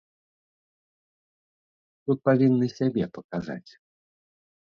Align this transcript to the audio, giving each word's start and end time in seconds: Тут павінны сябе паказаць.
Тут 2.09 2.17
павінны 2.29 2.65
сябе 2.79 3.03
паказаць. 3.17 3.71